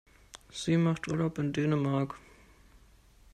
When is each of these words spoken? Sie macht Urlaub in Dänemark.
Sie 0.51 0.77
macht 0.77 1.07
Urlaub 1.09 1.37
in 1.37 1.53
Dänemark. 1.53 2.15